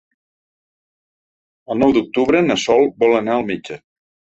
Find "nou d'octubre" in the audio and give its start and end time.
1.83-2.43